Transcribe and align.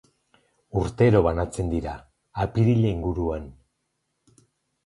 Urtero 0.83 1.19
banatzen 1.27 1.69
dira, 1.73 1.93
apirila 2.47 2.91
inguruan. 2.95 3.47